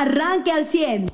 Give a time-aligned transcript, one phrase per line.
[0.00, 1.10] arranque al 100.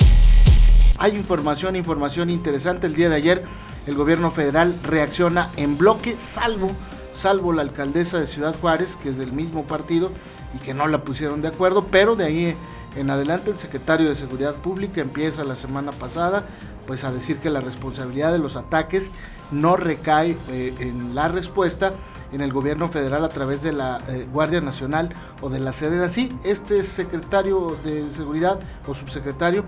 [0.98, 2.86] Hay información, información interesante.
[2.86, 3.44] El día de ayer
[3.86, 6.70] el gobierno federal reacciona en bloque, salvo,
[7.12, 10.12] salvo la alcaldesa de Ciudad Juárez, que es del mismo partido
[10.54, 12.56] y que no la pusieron de acuerdo, pero de ahí
[12.94, 16.46] en adelante el secretario de Seguridad Pública empieza la semana pasada
[16.86, 19.10] pues a decir que la responsabilidad de los ataques
[19.50, 21.92] no recae eh, en la respuesta
[22.36, 25.08] en el gobierno federal a través de la eh, Guardia Nacional
[25.40, 29.64] o de la sede Sí, este secretario de Seguridad o subsecretario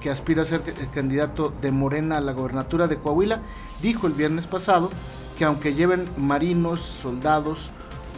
[0.00, 3.40] que aspira a ser eh, candidato de Morena a la gobernatura de Coahuila,
[3.80, 4.90] dijo el viernes pasado
[5.38, 7.70] que aunque lleven marinos, soldados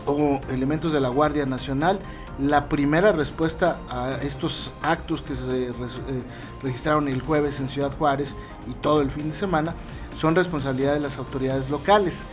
[0.05, 2.01] o elementos de la Guardia Nacional,
[2.41, 5.73] la primera respuesta a estos actos que se eh,
[6.61, 8.35] registraron el jueves en Ciudad Juárez
[8.69, 9.77] y todo el fin de semana
[10.19, 12.27] son responsabilidad de las autoridades locales.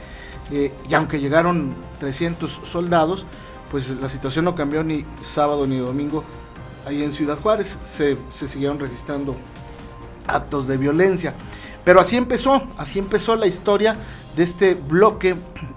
[0.52, 3.26] Y aunque llegaron 300 soldados,
[3.70, 6.24] pues la situación no cambió ni sábado ni domingo
[6.88, 7.78] ahí en Ciudad Juárez.
[7.84, 9.36] Se, se siguieron registrando
[10.28, 11.36] actos de violencia.
[11.84, 13.96] Pero así empezó, así empezó la historia
[14.36, 15.36] de este bloque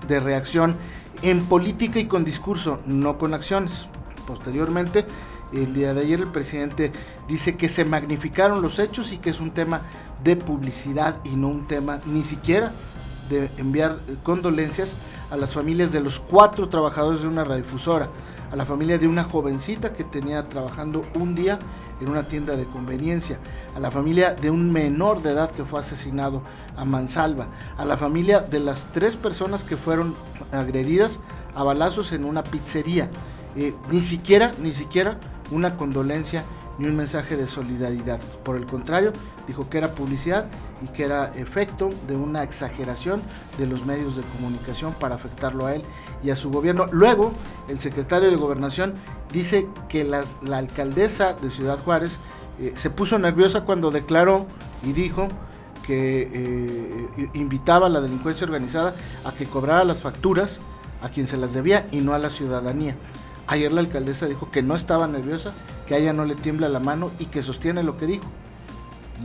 [0.08, 0.77] de reacción
[1.22, 3.88] en política y con discurso, no con acciones.
[4.27, 5.04] Posteriormente,
[5.52, 6.92] el día de ayer el presidente
[7.28, 9.82] dice que se magnificaron los hechos y que es un tema
[10.25, 12.72] de publicidad y no un tema ni siquiera
[13.33, 14.97] de enviar condolencias
[15.30, 18.08] a las familias de los cuatro trabajadores de una radiodifusora,
[18.50, 21.58] a la familia de una jovencita que tenía trabajando un día
[22.00, 23.38] en una tienda de conveniencia,
[23.75, 26.42] a la familia de un menor de edad que fue asesinado
[26.77, 27.47] a Mansalva,
[27.78, 30.14] a la familia de las tres personas que fueron
[30.53, 31.20] agredidas
[31.55, 33.08] a balazos en una pizzería.
[33.56, 35.19] Eh, ni siquiera, ni siquiera
[35.50, 36.44] una condolencia
[36.78, 38.20] ni un mensaje de solidaridad.
[38.44, 39.12] Por el contrario,
[39.47, 40.47] dijo que era publicidad
[40.83, 43.22] y que era efecto de una exageración
[43.58, 45.83] de los medios de comunicación para afectarlo a él
[46.22, 46.86] y a su gobierno.
[46.91, 47.33] Luego,
[47.69, 48.94] el secretario de Gobernación
[49.33, 50.25] dice que la
[50.56, 52.19] alcaldesa de Ciudad Juárez
[52.60, 54.47] eh, se puso nerviosa cuando declaró
[54.83, 55.28] y dijo
[55.86, 58.94] que eh, invitaba a la delincuencia organizada
[59.25, 60.60] a que cobrara las facturas
[61.03, 62.94] a quien se las debía y no a la ciudadanía.
[63.49, 65.53] Ayer la alcaldesa dijo que no estaba nerviosa,
[65.87, 68.25] que a ella no le tiembla la mano y que sostiene lo que dijo.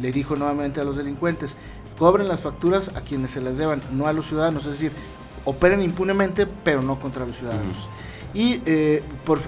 [0.01, 1.55] Le dijo nuevamente a los delincuentes,
[1.97, 4.91] cobren las facturas a quienes se las deban, no a los ciudadanos, es decir,
[5.45, 7.87] operen impunemente, pero no contra los ciudadanos.
[8.33, 9.01] Y eh,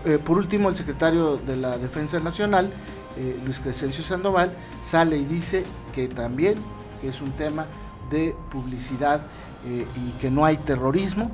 [0.05, 2.71] eh, por, último, el secretario de la Defensa Nacional,
[3.17, 4.51] eh, Luis Crescencio Sandoval,
[4.83, 6.55] sale y dice que también
[7.01, 7.65] que es un tema
[8.09, 9.21] de publicidad
[9.65, 11.31] y que no hay terrorismo.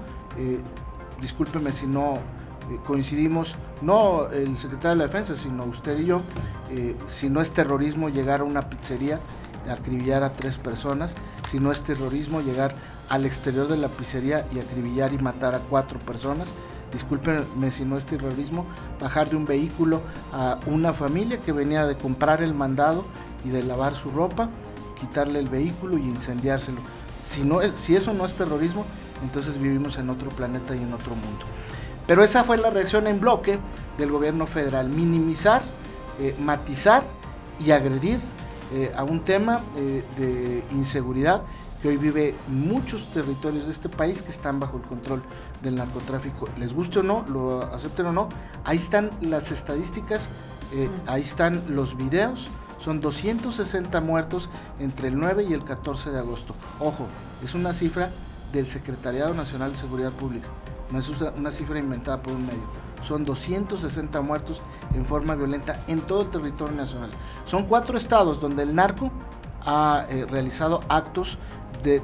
[1.22, 2.20] discúlpeme si no
[2.86, 6.22] coincidimos, no el secretario de la Defensa, sino usted y yo,
[6.72, 9.20] eh, si no es terrorismo llegar a una pizzería,
[9.70, 11.16] acribillar a tres personas,
[11.50, 12.76] si no es terrorismo llegar
[13.09, 16.52] al exterior de la pizzería y acribillar y matar a cuatro personas,
[16.92, 18.66] discúlpenme si no es terrorismo,
[19.00, 23.06] bajar de un vehículo a una familia que venía de comprar el mandado
[23.44, 24.50] y de lavar su ropa,
[25.00, 26.81] quitarle el vehículo y incendiárselo.
[27.22, 28.86] Si, no si eso no es terrorismo,
[29.24, 31.46] entonces vivimos en otro planeta y en otro mundo.
[32.08, 33.58] Pero esa fue la reacción en bloque
[33.98, 35.64] del gobierno federal, minimizar,
[36.20, 37.03] eh, matizar
[37.59, 38.20] y agredir
[38.74, 41.44] eh, a un tema eh, de inseguridad
[41.81, 45.22] que hoy vive muchos territorios de este país que están bajo el control
[45.62, 46.48] del narcotráfico.
[46.58, 48.30] Les guste o no, lo acepten o no,
[48.64, 50.30] ahí están las estadísticas,
[51.06, 52.48] ahí están los videos.
[52.80, 54.50] Son 260 muertos
[54.80, 56.56] entre el 9 y el 14 de agosto.
[56.80, 57.08] Ojo,
[57.44, 58.09] es una cifra
[58.52, 60.48] del Secretariado Nacional de Seguridad Pública
[60.91, 62.63] no es una cifra inventada por un medio.
[63.01, 64.62] Son 260 muertos
[64.94, 67.09] en forma violenta en todo el territorio nacional.
[67.46, 69.12] Son cuatro estados donde el narco
[69.66, 71.38] ha eh, realizado actos
[71.84, 72.01] de,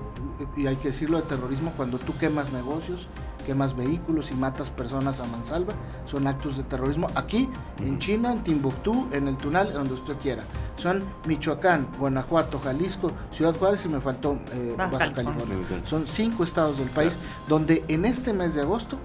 [0.55, 3.07] y hay que decirlo, de terrorismo cuando tú quemas negocios,
[3.41, 5.73] quemas vehículos y matas personas a mansalva.
[6.05, 10.43] Son actos de terrorismo aquí, en China, en Timbuktu, en el Tunal, donde usted quiera.
[10.81, 15.57] Son Michoacán, Guanajuato, Jalisco, Ciudad Juárez y me faltó eh, Baja, California.
[15.85, 18.97] Son cinco estados del país donde en este mes de agosto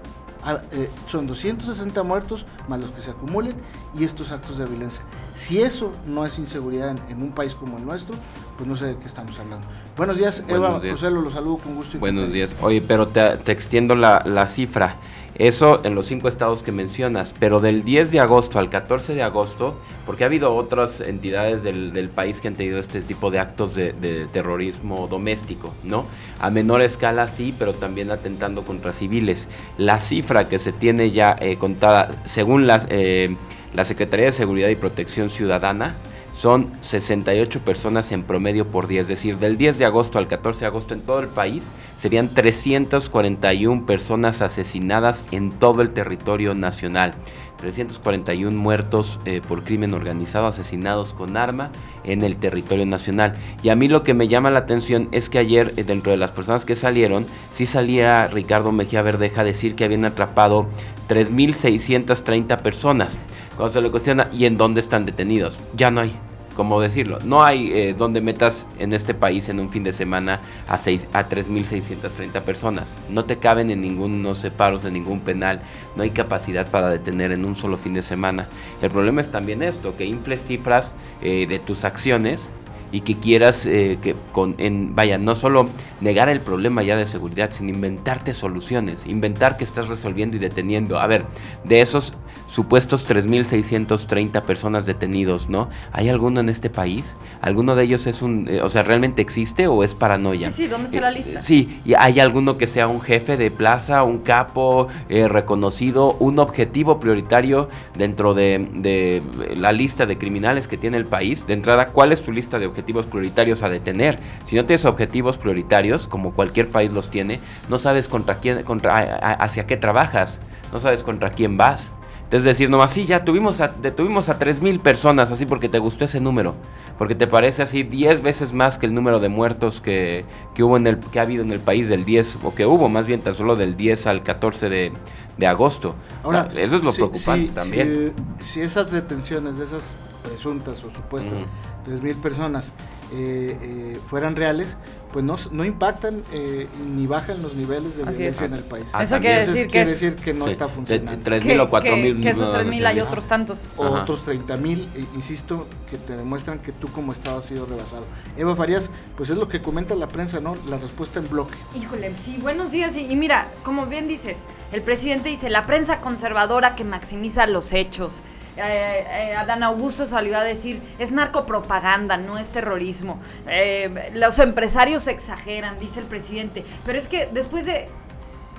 [0.43, 3.53] ah, eh, son 260 muertos más los que se acumulen
[3.95, 5.03] y estos actos de violencia.
[5.35, 8.15] Si eso no es inseguridad en, un país como el nuestro,
[8.57, 9.67] pues no sé de qué estamos hablando.
[9.95, 11.99] Buenos días, Eva José, lo saludo con gusto.
[11.99, 12.55] Buenos días.
[12.61, 14.95] Oye, pero te, extiendo la, la cifra.
[15.35, 19.21] Eso en los cinco estados que mencionas, pero del 10 de agosto al 14 de
[19.21, 23.75] agosto, porque ha habido otras entidades del, país que han tenido este tipo de actos
[23.75, 26.07] de, terrorismo doméstico, ¿no?
[26.39, 29.47] A menor escala sí, pero también atentando contra civiles.
[29.77, 33.35] La cifra que se tiene ya eh, contada, según la, eh,
[33.75, 35.97] la Secretaría de Seguridad y Protección Ciudadana,
[36.37, 40.59] son 68 personas en promedio por día, es decir, del 10 de agosto al 14
[40.59, 47.15] de agosto en todo el país serían 341 personas asesinadas en todo el territorio nacional.
[47.57, 51.71] 341 muertos eh, por crimen organizado, asesinados con arma
[52.03, 53.33] en el territorio nacional.
[53.63, 56.17] Y a mí lo que me llama la atención es que ayer, eh, dentro de
[56.17, 60.67] las personas que salieron, sí salía Ricardo Mejía Verdeja a decir que habían atrapado
[61.09, 63.17] 3.630 personas.
[63.57, 65.57] Cuando se le cuestiona, ¿y en dónde están detenidos?
[65.75, 66.13] Ya no hay
[66.57, 67.19] cómo decirlo.
[67.23, 70.77] No hay eh, donde metas en este país en un fin de semana a, a
[70.77, 72.97] 3.630 personas.
[73.09, 75.61] No te caben en ningún separos, en ningún penal.
[75.95, 78.47] No hay capacidad para detener en un solo fin de semana.
[78.81, 82.51] El problema es también esto, que infles cifras eh, de tus acciones
[82.91, 84.55] y que quieras eh, que con
[84.95, 85.67] vaya no solo
[85.99, 90.97] negar el problema ya de seguridad sino inventarte soluciones inventar que estás resolviendo y deteniendo
[90.97, 91.25] a ver
[91.65, 92.13] de esos
[92.47, 95.69] supuestos 3.630 personas detenidos, ¿no?
[95.91, 97.15] ¿Hay alguno en este país?
[97.41, 100.49] ¿Alguno de ellos es un, eh, o sea, realmente existe o es paranoia?
[100.49, 101.41] Sí, sí, ¿dónde está la eh, lista?
[101.41, 106.39] sí, y hay alguno que sea un jefe de plaza, un capo eh, reconocido, un
[106.39, 109.21] objetivo prioritario dentro de, de,
[109.55, 111.45] la lista de criminales que tiene el país.
[111.45, 114.19] De entrada, ¿cuál es tu lista de objetivos prioritarios a detener?
[114.43, 117.39] Si no tienes objetivos prioritarios, como cualquier país los tiene,
[117.69, 118.97] no sabes contra quién, contra,
[119.33, 120.41] hacia qué trabajas,
[120.71, 121.91] no sabes contra quién vas.
[122.29, 126.05] Es decir, nomás, sí, ya tuvimos a, detuvimos a 3.000 personas, así porque te gustó
[126.05, 126.55] ese número.
[126.97, 130.75] Porque te parece así 10 veces más que el número de muertos que, que, hubo
[130.75, 133.21] en el, que ha habido en el país del 10, o que hubo más bien
[133.21, 134.91] tan solo del 10 al 14 de,
[135.37, 135.95] de agosto.
[136.23, 138.13] Ahora, eso es lo preocupante también.
[138.39, 139.95] Si, esas detenciones de esas
[140.27, 141.45] presuntas o supuestas
[141.87, 142.73] 3.000 personas
[143.13, 144.77] eh, eh, fueran reales,
[145.13, 148.91] pues no, no impactan eh, ni bajan los niveles de violencia en el país.
[148.99, 151.23] Eso quiere, decir, que decir que no está funcionando.
[151.23, 152.21] 3.000 o 4.000.
[152.21, 153.69] Que, esos 3.000 hay otros tantos.
[153.77, 158.05] O otros 30.000, insisto, que te demuestran que tú como Estado has sido rebasado.
[158.35, 160.55] Eva Farías, pues es lo que comenta la prensa, ¿no?
[160.69, 161.55] La respuesta en bloque.
[161.75, 162.97] Híjole, sí, buenos días.
[162.97, 164.39] y mira, como bien dices,
[164.73, 168.11] el presidente dice, la prensa conservadora que maximiza los hechos
[168.57, 173.19] eh, eh, Adán Augusto salió a decir, es narcopropaganda, no es terrorismo.
[173.47, 176.65] Eh, los empresarios exageran, dice el presidente.
[176.85, 177.87] Pero es que después de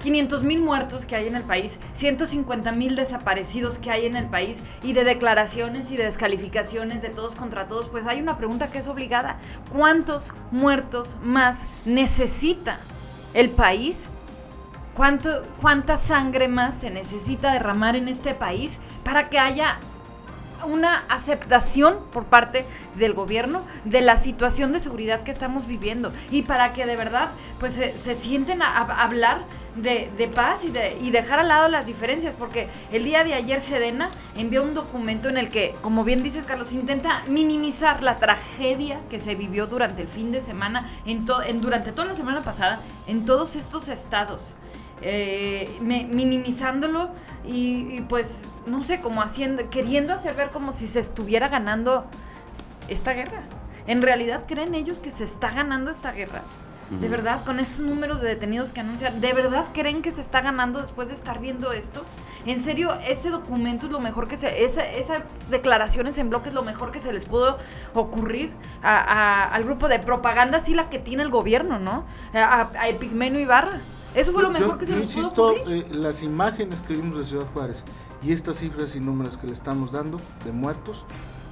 [0.00, 4.26] 500 mil muertos que hay en el país, 150 mil desaparecidos que hay en el
[4.26, 8.68] país y de declaraciones y de descalificaciones de todos contra todos, pues hay una pregunta
[8.68, 9.38] que es obligada.
[9.72, 12.78] ¿Cuántos muertos más necesita
[13.34, 14.06] el país?
[14.98, 19.78] ¿Cuánto, ¿Cuánta sangre más se necesita derramar en este país para que haya
[20.66, 22.64] una aceptación por parte
[22.96, 27.28] del gobierno de la situación de seguridad que estamos viviendo y para que de verdad
[27.60, 29.44] pues se, sienten a, hablar
[29.76, 33.60] de, paz y, de, y dejar al lado las diferencias, porque el día de ayer
[33.60, 38.98] Sedena envió un documento en el que, como bien dices Carlos, intenta minimizar la tragedia
[39.10, 42.80] que se vivió durante el fin de semana, en, en durante toda la semana pasada,
[43.06, 44.42] en todos estos estados.
[45.00, 47.10] Eh, minimizándolo
[47.46, 52.04] y, pues, no sé, como haciendo, queriendo hacer ver como si se estuviera ganando
[52.88, 53.42] esta guerra.
[53.86, 56.42] ¿En realidad creen ellos que se está ganando esta guerra?
[56.90, 57.44] ¿De verdad?
[57.44, 61.08] Con estos números de detenidos que anuncian, ¿de verdad creen que se está ganando después
[61.08, 62.02] de estar viendo esto?
[62.46, 64.64] En serio, ese documento es lo mejor que se...
[64.64, 67.58] Esa, esas declaraciones en bloque es lo mejor que se les pudo
[67.94, 68.52] ocurrir
[68.82, 72.04] al grupo de propaganda, sí la que tiene el gobierno, ¿no?
[72.32, 73.80] A, a Epigmenio Ibarra.
[74.14, 77.46] Eso fue lo mejor que se yo insisto, eh, las imágenes que vimos de Ciudad
[77.52, 77.84] Juárez
[78.22, 81.04] y estas cifras y números que le estamos dando de muertos,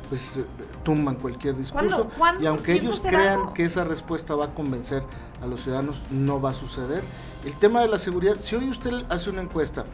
[0.09, 0.47] pues eh,
[0.85, 2.09] tumban cualquier discurso.
[2.41, 5.03] y aunque ellos crean que esa respuesta va a convencer
[5.43, 7.05] a los ciudadanos, no va a suceder.
[7.45, 9.85] El tema de la seguridad, si hoy usted hace una encuesta,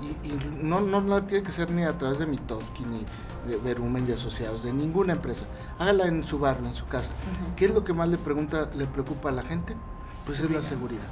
[0.00, 3.04] y, no, no, tiene que ser ni a través de Mitoski, ni
[3.46, 5.44] de Verumen y asociados, de ninguna empresa,
[5.78, 7.10] hágala en su barrio, en su casa.
[7.56, 9.76] ¿Qué es lo que más le, pregunta, le preocupa a la gente?
[10.24, 11.02] Pues es la seguridad.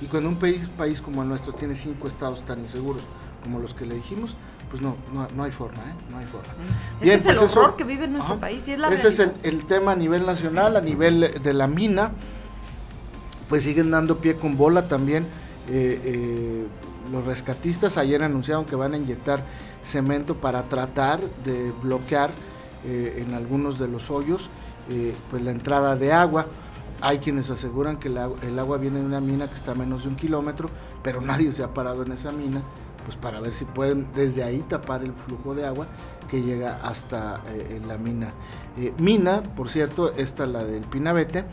[0.00, 3.02] Y cuando un país, país como el nuestro tiene cinco estados tan inseguros
[3.42, 4.36] como los que le dijimos,
[4.70, 4.96] pues no,
[5.34, 5.94] no, hay forma, ¿eh?
[6.10, 6.52] No hay forma.
[7.00, 8.66] Ese es el pues horror que vive en nuestro país.
[8.68, 12.12] Y es la ese es el, tema a nivel nacional, a nivel de la mina,
[13.48, 15.24] pues siguen dando pie con bola también.
[15.70, 16.66] Eh, eh,
[17.12, 19.42] los rescatistas ayer anunciaron que van a inyectar
[19.82, 22.30] cemento para tratar de bloquear
[22.84, 24.50] eh, en algunos de los hoyos
[25.30, 26.46] pues la entrada de agua.
[27.00, 30.08] Hay quienes aseguran que el agua viene de una mina que está a menos de
[30.08, 30.68] un kilómetro,
[31.02, 32.62] pero nadie se ha parado en esa mina,
[33.04, 35.86] pues para ver si pueden desde ahí tapar el flujo de agua
[36.28, 38.32] que llega hasta eh, la mina.
[38.76, 41.44] Eh, mina, por cierto, esta la del Pinabete,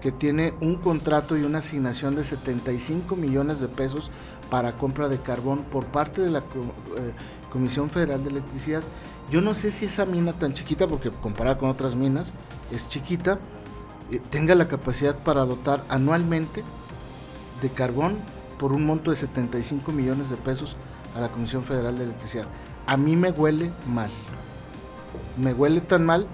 [0.00, 4.10] que tiene un contrato y una asignación de 75 millones de pesos
[4.50, 7.12] para compra de carbón por parte de la eh,
[7.50, 8.82] Comisión Federal de Electricidad
[9.30, 12.34] Yo no sé si esa mina tan chiquita, porque comparada con otras minas,
[12.70, 13.38] es chiquita,
[14.10, 16.62] eh, tenga la capacidad para dotar anualmente
[17.62, 18.18] de carbón
[18.58, 20.76] por un monto de 75 millones de pesos
[21.16, 22.46] a la Comisión Federal de Electricidad.
[22.86, 24.10] A mí me huele mal.
[25.36, 26.26] Me huele tan mal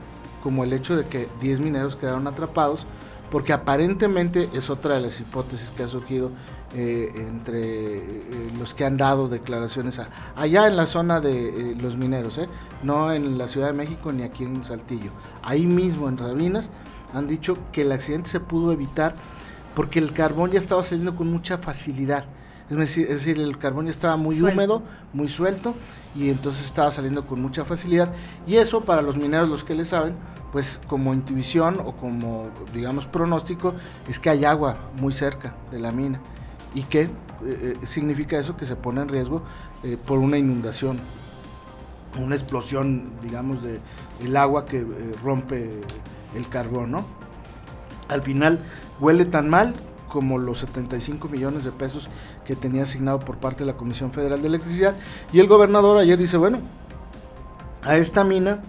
[0.43, 2.87] como el hecho de que 10 mineros quedaron atrapados,
[3.31, 6.33] porque aparentemente es otra de las hipótesis que ha surgido
[6.75, 10.01] eh, entre eh, los que han dado declaraciones
[10.37, 12.41] allá en la zona de los mineros,
[12.83, 15.11] no en la Ciudad de México ni aquí en Saltillo.
[15.43, 16.71] Ahí mismo en Sabinas
[17.15, 19.15] han dicho que el accidente se pudo evitar
[19.75, 22.25] porque el carbón ya estaba saliendo con mucha facilidad.
[22.71, 25.75] Es decir, es decir el carbón ya estaba muy húmedo, muy suelto,
[26.15, 28.13] y entonces estaba saliendo con mucha facilidad.
[28.47, 30.15] Y eso para los mineros, los que le saben,
[30.53, 33.75] pues como intuición o como, digamos, pronóstico,
[34.09, 36.21] es que hay agua muy cerca de la mina.
[36.75, 37.09] ¿Y qué eh,
[37.45, 38.57] eh, significa eso?
[38.57, 39.43] Que se pone en riesgo
[39.83, 41.01] eh, por una inundación,
[42.19, 43.81] una explosión, digamos, de
[44.21, 44.87] el agua que
[45.23, 45.81] rompe
[46.35, 47.05] el carbón, ¿no?
[48.09, 48.59] Al final
[49.01, 49.75] huele tan mal
[50.09, 52.09] como los 75 millones de pesos
[52.45, 54.95] que tenía asignado por parte de la Comisión Federal de Electricidad.
[55.33, 56.59] Y el gobernador ayer dice, bueno,
[57.83, 58.61] a esta mina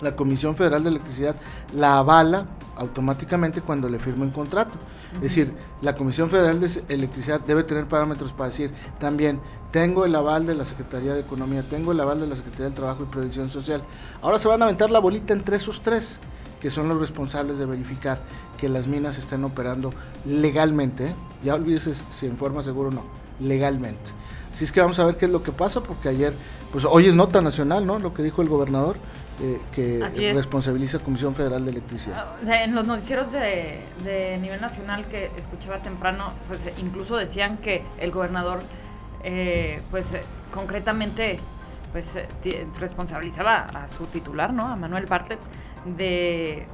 [0.00, 1.36] la Comisión Federal de Electricidad
[1.74, 2.46] la avala
[2.76, 4.72] automáticamente cuando le firma un contrato.
[5.16, 10.14] Es decir, la Comisión Federal de Electricidad debe tener parámetros para decir también, tengo el
[10.14, 13.06] aval de la Secretaría de Economía, tengo el aval de la Secretaría del Trabajo y
[13.06, 13.82] Previsión Social.
[14.22, 16.18] Ahora se van a aventar la bolita entre esos tres
[16.60, 18.18] que son los responsables de verificar
[18.58, 19.92] que las minas estén operando
[20.24, 21.06] legalmente.
[21.06, 21.14] ¿eh?
[21.44, 23.04] Ya olvídese si en forma segura o no,
[23.40, 24.10] legalmente.
[24.52, 26.32] Así es que vamos a ver qué es lo que pasa, porque ayer,
[26.72, 27.98] pues hoy es nota nacional, ¿no?
[27.98, 28.96] Lo que dijo el gobernador,
[29.38, 32.24] eh, que responsabiliza Comisión Federal de Electricidad.
[32.48, 37.82] Ah, en los noticieros de, de, nivel nacional que escuchaba temprano, pues incluso decían que
[37.98, 38.60] el gobernador,
[39.24, 40.12] eh, pues
[40.54, 41.38] concretamente,
[41.96, 42.18] pues
[42.78, 44.66] responsabilizaba a su titular, ¿no?
[44.66, 45.38] A Manuel Bartlett
[45.96, 46.66] de,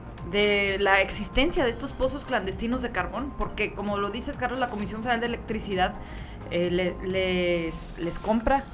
[0.80, 5.02] la existencia de estos pozos clandestinos de carbón, porque como lo dices, Carlos, la Comisión
[5.02, 5.94] Federal de Electricidad
[6.50, 8.64] eh, les, les compra,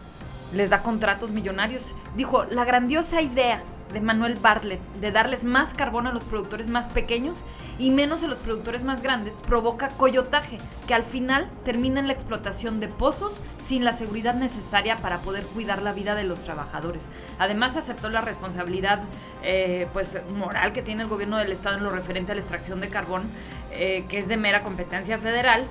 [0.54, 1.94] les da contratos millonarios.
[2.16, 3.60] Dijo, la grandiosa idea
[3.92, 7.44] de Manuel Bartlett de darles más carbón a los productores más pequeños
[7.78, 12.12] y menos a los productores más grandes provoca coyotaje, que al final termina en la
[12.12, 17.06] explotación de pozos sin la seguridad necesaria para poder cuidar la vida de los trabajadores.
[17.38, 19.00] Además aceptó la responsabilidad
[19.42, 22.80] eh, pues moral que tiene el gobierno del estado en lo referente a la extracción
[22.80, 23.24] de carbón,
[23.72, 25.62] eh, que es de mera competencia federal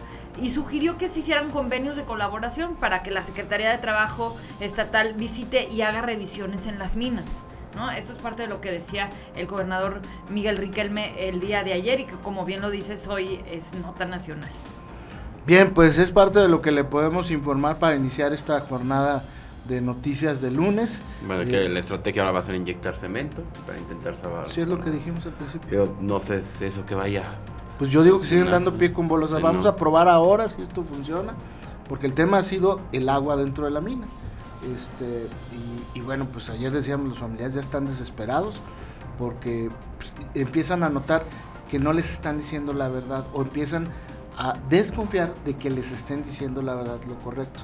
[0.42, 5.14] y sugirió que se hicieran convenios de colaboración para que la Secretaría de Trabajo Estatal
[5.16, 7.26] visite y haga revisiones en las minas.
[7.96, 12.00] Esto es parte de lo que decía el gobernador Miguel Riquelme el día de ayer
[12.00, 14.50] y que como bien lo dices hoy es nota nacional.
[15.46, 19.24] Bien, pues es parte de lo que le podemos informar para iniciar esta jornada
[19.68, 21.02] de noticias de lunes.
[21.26, 24.50] Bueno, que eh, la estrategia ahora va a ser inyectar cemento para intentar salvar.
[24.50, 25.68] Sí, es lo que dijimos al principio.
[25.70, 27.24] Pero no sé eso que vaya.
[27.78, 29.40] Pues yo digo que siguen dando pie con bolos.
[29.42, 31.34] vamos a probar ahora si esto funciona,
[31.88, 34.08] porque el tema ha sido el agua dentro de la mina.
[34.74, 35.28] Este,
[35.94, 38.60] y, bueno, pues ayer decíamos, los familiares ya están desesperados
[39.18, 41.24] porque pues, empiezan a notar
[41.70, 43.88] que no les están diciendo la verdad o empiezan
[44.38, 47.62] a desconfiar de que les estén diciendo la verdad, lo correcto.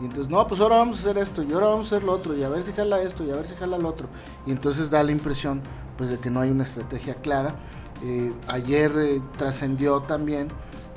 [0.00, 2.12] Y entonces, no, pues ahora vamos a hacer esto, y ahora vamos a hacer lo
[2.12, 4.08] otro, y a ver si jala esto, y a ver si jala lo otro.
[4.44, 5.60] Y entonces da la impresión,
[5.96, 7.54] pues, de que no hay una estrategia clara.
[8.02, 10.48] Eh, ayer eh, trascendió también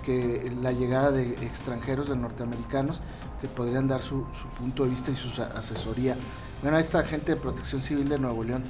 [0.04, 3.01] que la llegada de extranjeros, de norteamericanos,
[3.41, 4.25] que podrían dar su,
[4.58, 6.15] punto de vista y su asesoría.
[6.62, 8.63] Bueno, esta gente de Protección Civil de Nuevo León,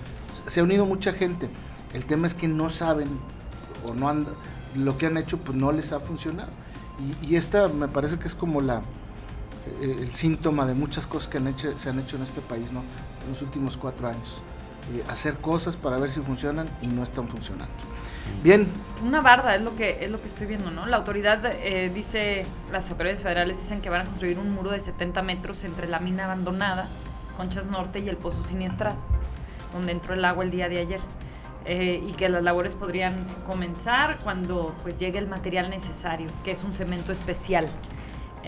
[0.45, 1.49] se ha unido mucha gente.
[1.93, 3.07] El tema es que no saben
[3.85, 4.27] o no han,
[4.75, 6.49] lo que han hecho pues no les ha funcionado.
[7.21, 8.81] Y, esta me parece que es como la
[9.81, 12.71] eh, el síntoma de muchas cosas que han hecho, se han hecho en este país,
[12.71, 12.81] ¿no?
[13.25, 14.39] En los últimos cuatro años.
[14.93, 17.73] Eh, hacer cosas para ver si funcionan y no están funcionando.
[18.43, 18.67] Bien.
[19.03, 20.87] Una barda es lo que es lo que estoy viendo, ¿no?
[20.87, 24.81] La autoridad eh, dice, las autoridades federales dicen que van a construir un muro de
[24.81, 26.87] 70 metros entre la mina abandonada,
[27.35, 28.95] Conchas Norte y el Pozo Siniestral,
[29.73, 30.99] donde entró el agua el día de ayer.
[31.69, 36.63] Eh, y que las labores podrían comenzar cuando pues llegue el material necesario, que es
[36.63, 37.67] un cemento especial.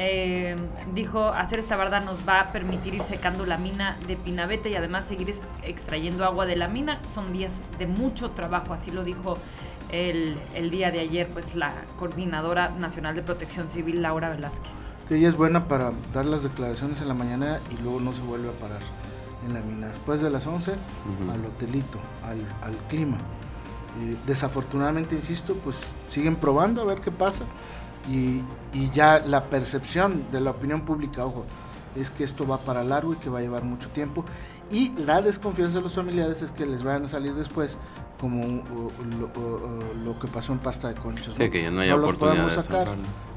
[0.01, 0.55] Eh,
[0.95, 4.75] dijo, hacer esta barda nos va a permitir ir secando la mina de Pinabete y
[4.75, 7.01] además seguir extrayendo agua de la mina.
[7.13, 9.37] Son días de mucho trabajo, así lo dijo
[9.91, 10.37] el,
[10.71, 14.71] día de ayer, pues la coordinadora nacional de protección civil, Laura Velázquez.
[15.09, 18.21] Que ella es buena para dar las declaraciones en la mañana y luego no se
[18.21, 18.81] vuelve a parar
[19.45, 19.87] en la mina.
[19.87, 20.75] Después de las 11,
[21.29, 23.17] al hotelito, al, clima.
[24.01, 27.43] Eh, desafortunadamente, insisto, pues siguen probando a ver qué pasa
[28.09, 28.43] y,
[28.93, 31.45] ya la percepción de la opinión pública, ojo,
[31.95, 34.25] es que esto va para largo y que va a llevar mucho tiempo.
[34.71, 37.77] Y la desconfianza de los familiares es que les vayan a salir después
[38.19, 38.63] como
[40.03, 41.37] lo, que pasó en pasta de conchos.
[41.37, 41.49] ¿no?
[41.49, 42.87] que no, los podemos sacar,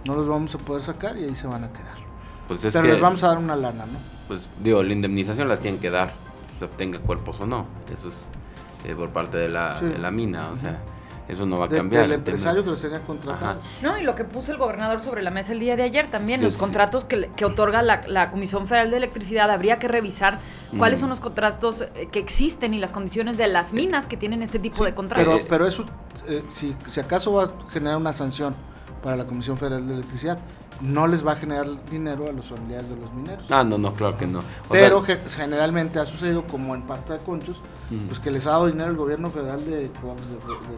[0.05, 2.03] no los vamos a poder sacar y ahí se van a quedar.
[2.49, 3.99] Pues Pero les vamos a dar una lana, ¿no?
[4.29, 6.13] Pues digo, la indemnización la tienen que dar,
[6.59, 7.67] se obtenga cuerpos o no.
[7.93, 8.15] Eso es
[8.85, 10.81] eh, por parte de la, de la mina, o sea.
[11.33, 12.05] Eso no va a cambiar.
[12.05, 13.65] El empresario que los contratados.
[13.81, 16.43] No, y lo que puso el gobernador sobre la mesa el día de ayer también,
[16.43, 20.41] los contratos que, que otorga la, la, Comisión Federal de Electricidad, habría que revisar
[20.77, 24.43] cuáles son los contratos eh, que existen y las condiciones de las minas que tienen
[24.43, 25.35] este tipo de contratos.
[25.35, 25.87] Pero, pero eso,
[26.29, 28.55] eh, si, si acaso va a generar una sanción
[29.03, 30.39] para la Comisión Federal de Electricidad,
[30.83, 33.47] no les va a generar dinero a los familiares de los mineros.
[33.51, 34.43] Ah, no, no, claro que no.
[34.69, 37.61] Pero generalmente ha sucedido como en pasta de conchos,
[38.09, 39.91] pues que les ha dado dinero el gobierno federal de, de,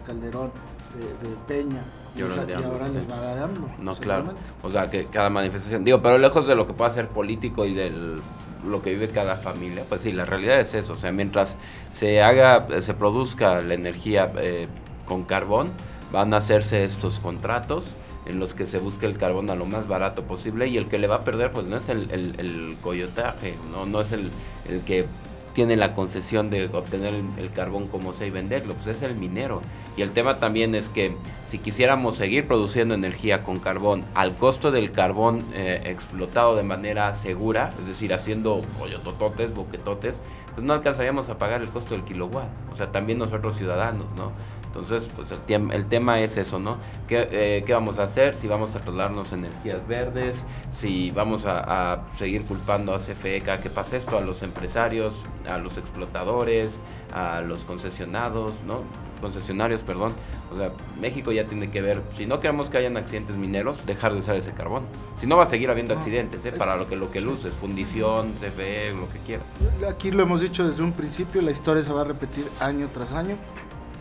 [0.06, 0.52] Calderón,
[0.94, 1.82] de, Peña.
[2.16, 3.68] Y ahora, les va a dar AMLO.
[3.78, 4.34] No, claro.
[4.62, 5.84] O sea, que cada manifestación.
[5.84, 8.20] Digo, pero lejos de lo que pueda ser político y del
[8.64, 10.94] lo que vive cada familia, pues sí, la realidad es eso.
[10.94, 11.58] O sea, mientras
[11.90, 14.68] se haga, se produzca la energía eh,
[15.04, 15.70] con carbón,
[16.12, 17.84] van a hacerse estos contratos
[18.26, 20.98] en los que se busque el carbón a lo más barato posible y el que
[20.98, 24.30] le va a perder pues no es el, el, coyotaje, no, no es el,
[24.68, 25.06] el que
[25.54, 29.62] tiene la concesión de obtener el, carbón como sea y venderlo, pues es el minero.
[29.96, 31.16] Y el tema también es que
[31.46, 37.14] si quisiéramos seguir produciendo energía con carbón al costo del carbón eh, explotado de manera
[37.14, 40.20] segura, es decir, haciendo hoyotototes, boquetotes,
[40.54, 42.48] pues no alcanzaríamos a pagar el costo del kilowatt.
[42.72, 44.32] O sea, también nosotros ciudadanos, ¿no?
[44.74, 46.78] Entonces, pues el, tema es eso, ¿no?
[47.06, 48.34] ¿Qué, eh, ¿Qué, vamos a hacer?
[48.34, 53.70] Si vamos a trasladarnos energías verdes, si vamos a, seguir culpando a CFE cada que
[53.70, 55.14] pasa esto, a los empresarios,
[55.48, 56.80] a los explotadores,
[57.12, 58.80] a los concesionados, ¿no?
[59.20, 60.12] Concesionarios, perdón.
[60.52, 64.12] O sea, México ya tiene que ver, si no queremos que hayan accidentes mineros, dejar
[64.12, 64.82] de usar ese carbón.
[65.20, 66.52] Si no va a seguir habiendo accidentes, ¿eh?
[66.52, 69.42] Para lo que lo que luce es fundición, CFE, lo que quiera.
[69.88, 73.12] Aquí lo hemos dicho desde un principio, la historia se va a repetir año tras
[73.12, 73.36] año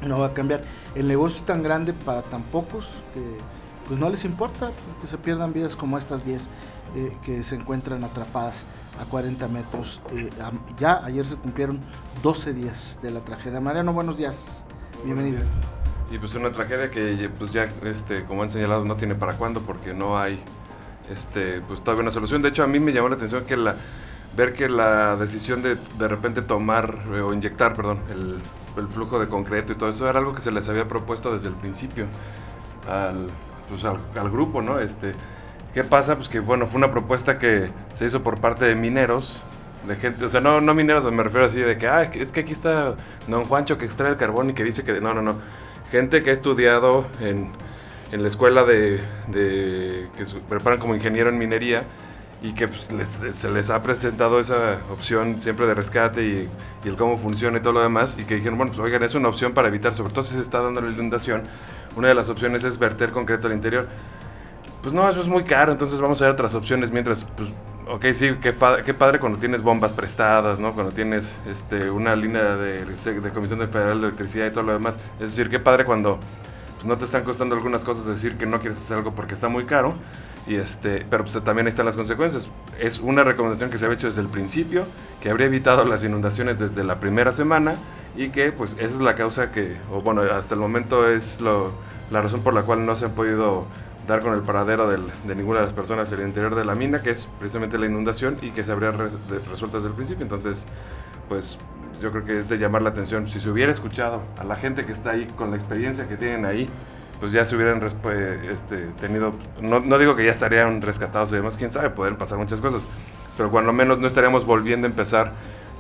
[0.08, 0.64] no va a cambiar.
[0.96, 3.22] El negocio es tan grande para tan pocos que
[3.88, 6.50] pues no les importa que se pierdan vidas como estas 10
[6.96, 8.66] eh, que se encuentran atrapadas
[9.02, 10.02] a 40 metros.
[10.12, 10.30] Eh,
[10.80, 11.80] ya ayer se cumplieron
[12.22, 13.60] 12 días de la tragedia.
[13.60, 14.64] Mariano, buenos días.
[15.04, 15.42] Bienvenido.
[16.12, 19.62] Y pues una tragedia que pues ya, este, como han señalado, no tiene para cuándo
[19.62, 20.40] porque no hay
[21.10, 22.42] este, pues todavía una solución.
[22.42, 23.76] De hecho, a mí me llamó la atención que la,
[24.36, 28.40] ver que la decisión de de repente tomar eh, o inyectar, perdón, el
[28.78, 31.48] el flujo de concreto y todo eso era algo que se les había propuesto desde
[31.48, 32.08] el principio
[32.90, 33.28] al,
[33.70, 34.80] pues al, grupo, ¿no?
[34.80, 35.14] Este,
[35.74, 36.16] ¿Qué pasa?
[36.16, 39.42] Pues que bueno, fue una propuesta que se hizo por parte de mineros,
[39.88, 42.42] de gente, o sea, no, no mineros, me refiero así de que, ah, es que
[42.42, 42.96] aquí está
[43.28, 45.36] don Juancho que extrae el carbón y que dice que, no, no, no,
[45.92, 47.52] gente que ha estudiado en,
[48.12, 51.84] en la escuela de, que se preparan como ingeniero en minería
[52.44, 52.90] y que pues,
[53.32, 56.50] se les ha presentado esa opción siempre de rescate y,
[56.84, 59.30] el cómo funciona y todo lo demás y que dijeron, bueno, pues oigan, es una
[59.30, 61.44] opción para evitar, sobre todo si se está dando la inundación,
[61.96, 63.88] una de las opciones es verter concreto al interior.
[64.82, 67.48] Pues no, eso es muy caro, entonces vamos a ver otras opciones mientras, pues,
[67.88, 68.54] ok, sí, qué,
[68.86, 70.74] qué padre cuando tienes bombas prestadas, ¿no?
[70.74, 75.00] Cuando tienes este, una línea de, de Comisión Federal de Electricidad y todo lo demás.
[75.22, 76.20] Es decir, qué padre cuando
[76.76, 79.48] pues, no te están costando algunas cosas decir que no quieres hacer algo porque está
[79.48, 79.94] muy caro
[80.46, 82.48] y este, pero pues también están las consecuencias.
[82.80, 84.86] Es una recomendación que se había hecho desde el principio,
[85.22, 87.76] que habría evitado las inundaciones desde la primera semana
[88.16, 91.72] y que pues esa es la causa que, o bueno, hasta el momento es lo,
[92.12, 93.66] la razón por la cual no se han podido
[94.08, 97.00] dar con el paradero de ninguna de las personas en el interior de la mina,
[97.00, 100.24] que es precisamente la inundación y que se habría resuelto desde el principio.
[100.24, 100.66] Entonces,
[101.30, 101.58] pues
[102.02, 103.30] yo creo que es de llamar la atención.
[103.30, 106.44] Si se hubiera escuchado a la gente que está ahí con la experiencia que tienen
[106.44, 106.70] ahí,
[107.24, 107.82] pues ya se hubieran
[108.52, 112.38] este, tenido, no, no, digo que ya estarían rescatados y demás, quién sabe, pueden pasar
[112.38, 112.86] muchas cosas,
[113.38, 115.32] pero cuando menos no estaríamos volviendo a empezar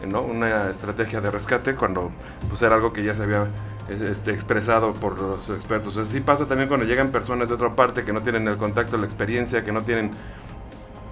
[0.08, 0.22] ¿no?
[0.22, 2.12] una estrategia de rescate cuando
[2.48, 3.48] pues era algo que ya se había
[3.90, 5.98] este, expresado por los expertos.
[5.98, 9.06] Así pasa también cuando llegan personas de otra parte que no tienen el contacto, la
[9.06, 10.12] experiencia, que no tienen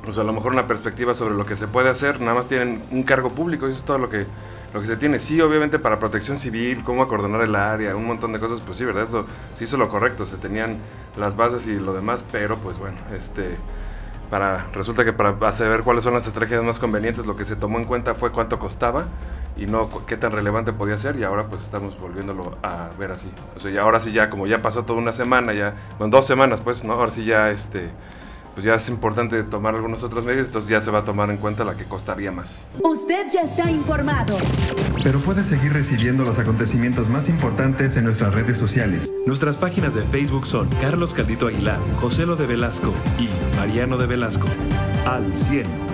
[0.03, 2.83] pues a lo mejor una perspectiva sobre lo que se puede hacer, nada más tienen
[2.91, 4.25] un cargo público, eso es todo lo que
[4.73, 5.19] lo que se tiene.
[5.19, 8.85] Sí, obviamente para protección civil, cómo acordonar el área, un montón de cosas, pues sí,
[8.85, 9.03] ¿verdad?
[9.03, 10.77] Eso se hizo lo correcto, se tenían
[11.17, 13.57] las bases y lo demás, pero pues bueno, este
[14.29, 17.79] para resulta que para saber cuáles son las estrategias más convenientes, lo que se tomó
[17.79, 19.05] en cuenta fue cuánto costaba
[19.57, 23.29] y no qué tan relevante podía ser y ahora pues estamos volviéndolo a ver así.
[23.57, 26.25] O sea, y ahora sí ya como ya pasó toda una semana, ya, bueno, dos
[26.25, 26.93] semanas pues, ¿no?
[26.93, 27.89] Ahora sí ya este
[28.53, 31.37] pues ya es importante tomar algunos otros medios, entonces ya se va a tomar en
[31.37, 32.65] cuenta la que costaría más.
[32.83, 34.37] Usted ya está informado.
[35.03, 39.11] Pero puede seguir recibiendo los acontecimientos más importantes en nuestras redes sociales.
[39.25, 44.07] Nuestras páginas de Facebook son Carlos Caldito Aguilar, José Lo de Velasco y Mariano de
[44.07, 44.47] Velasco.
[45.05, 45.90] Al 100.